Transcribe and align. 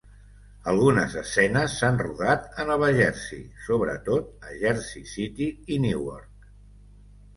Algunes 0.69 1.17
escenes 1.21 1.75
s'han 1.81 1.99
rodat 2.01 2.57
a 2.63 2.65
Nova 2.71 2.89
Jersey, 3.01 3.43
sobretot 3.69 4.49
a 4.51 4.57
Jersey 4.65 5.05
City 5.15 5.51
i 5.77 5.83
Newark. 5.85 6.53